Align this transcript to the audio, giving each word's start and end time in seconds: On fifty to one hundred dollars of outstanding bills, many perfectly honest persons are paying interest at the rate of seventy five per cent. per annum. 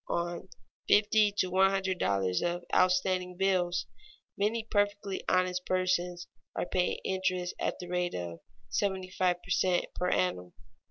On 0.09 0.49
fifty 0.87 1.31
to 1.37 1.51
one 1.51 1.69
hundred 1.69 1.99
dollars 1.99 2.41
of 2.41 2.65
outstanding 2.73 3.37
bills, 3.37 3.85
many 4.35 4.63
perfectly 4.63 5.23
honest 5.29 5.63
persons 5.67 6.25
are 6.55 6.65
paying 6.65 6.97
interest 7.05 7.53
at 7.59 7.77
the 7.77 7.87
rate 7.87 8.15
of 8.15 8.39
seventy 8.67 9.11
five 9.11 9.43
per 9.43 9.51
cent. 9.51 9.85
per 9.93 10.09
annum. 10.09 10.53